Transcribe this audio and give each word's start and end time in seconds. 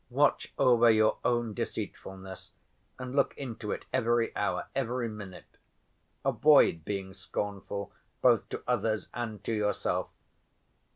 Watch 0.09 0.51
over 0.57 0.89
your 0.89 1.19
own 1.23 1.53
deceitfulness 1.53 2.53
and 2.97 3.15
look 3.15 3.37
into 3.37 3.71
it 3.71 3.85
every 3.93 4.35
hour, 4.35 4.67
every 4.73 5.07
minute. 5.07 5.57
Avoid 6.25 6.83
being 6.83 7.13
scornful, 7.13 7.93
both 8.19 8.49
to 8.49 8.63
others 8.65 9.09
and 9.13 9.43
to 9.43 9.53
yourself. 9.53 10.09